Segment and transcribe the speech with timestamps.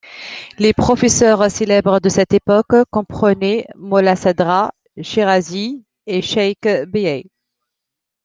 [0.57, 7.27] Les professeurs célèbres de cette époque comprenaient Molla Sadra Shirazi et Cheykh Bahai.